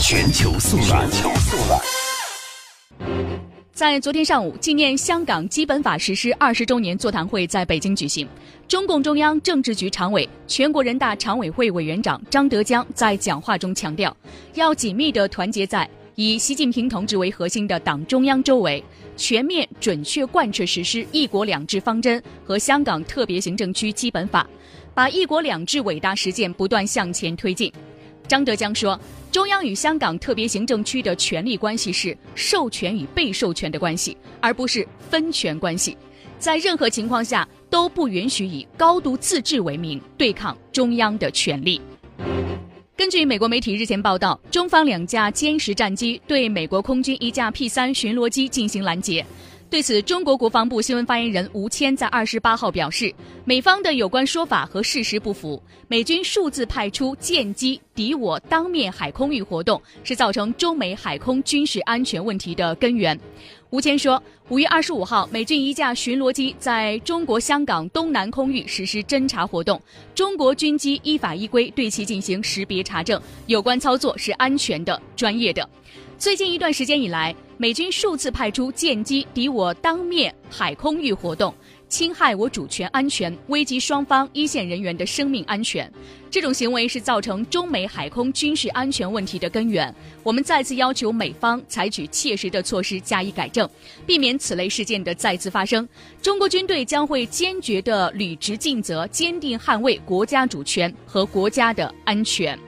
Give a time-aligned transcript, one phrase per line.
[0.00, 1.08] 全球速览。
[3.72, 8.26] 在昨天上午，纪念香港基本法实施二十周年座谈会在北京举行。
[8.68, 14.16] 中共中央政治局常委、全国人大常委会委员长张德江在讲话中强调，
[14.54, 18.82] 要紧密的团结在以习近平同志为核心的党中央周围，
[19.16, 24.48] 全面准确贯彻实施“一国两制”方针和香港特别行政区基本法，
[24.94, 27.72] 把“一国两制”伟大实践不断向前推进。
[28.28, 29.00] 张德江说。
[29.30, 35.94] 中央与香港特别行政区的权力关系是授权与被授权的关系，而不是分权关系。
[36.38, 41.80] 在任何情况下都不允许以高度自治为名对抗中央的权力。
[42.96, 49.24] 根据美国媒体日前报道，中方两架歼十战机对美国空军一架 P 三巡逻机进行拦截。
[49.70, 53.14] 对此，中国国防部新闻发言人吴谦在二十八号表示，
[53.44, 55.62] 美方的有关说法和事实不符。
[55.88, 63.18] 美军数字派出舰机敌我当面海空域活动，是造成中美海空军事安全问题的根源。
[63.68, 69.78] 吴谦说，五月二十五号，美军一架巡逻机在中国香港东南空域实施侦察活动，
[70.14, 75.68] 中国军机依法依规对其进行识别查证，有关操作是安全的、专业的。
[76.16, 81.54] 最近一段时间以来，美军数次派出舰机敌我当面海空域活动，
[81.86, 85.92] 侵害我主权安全，危及双方一线人员的生命安全。
[86.30, 89.94] 这种行为是造成中美海空军事安全问题的根源。
[90.22, 93.66] 我们再次要求美方采取切实的措施加以改正，
[94.04, 95.86] 避免此类事件的再次发生。
[96.22, 102.58] 中国军队将会坚决的履职尽责，坚定捍卫国家主权和国家的安全。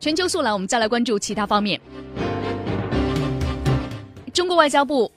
[0.00, 1.80] 全球速览，我们再来关注其他方面。
[4.34, 5.10] 中国外交部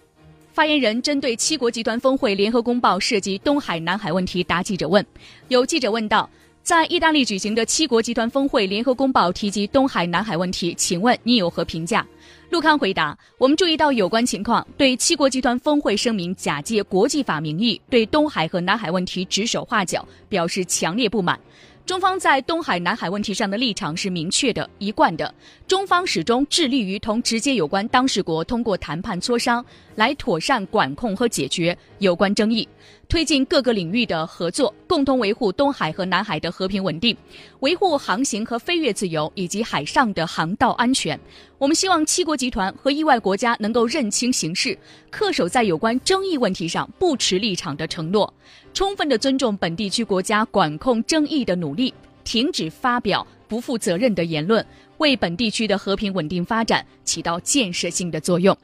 [0.53, 5.05] 发言人针对七国集团峰会联合公报涉及东海、南海问题答记者问。
[5.49, 6.29] 有记者问道，
[6.67, 12.05] 在意大利举行的七国集团峰会联合公报提及东海、南海问题，请问你有何评价？
[12.49, 21.39] 陆康回答：我们注意到有关情况，对七国集团峰会声明假借国际法名义对东海和南海问题指手画脚，表示强烈不满。
[21.87, 25.33] 中方在东海、南海问题上的立场是明确的、一贯的。
[25.69, 29.65] 中方始终致力于同直接有关当事国通过谈判磋商，
[29.95, 32.67] 来妥善管控和解决有关争议。
[33.07, 37.15] 推进各个领域的合作，共同维护东海和南海的和平稳定，
[37.61, 41.17] 维护航行和飞越自由以及海上的航道安全。
[41.57, 44.77] 我们希望七国集团和意外国家能够认清形势，
[45.09, 48.31] 恪守在有关争议问题上不持立场的承诺，
[48.73, 51.93] 充分的尊重本地区国家管控争议的努力，
[52.25, 54.65] 停止发表不负责任的言论，
[54.97, 58.57] 为本地区的和平稳定发展起到建设性的作用。